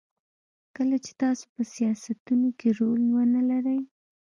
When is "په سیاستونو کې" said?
1.53-2.69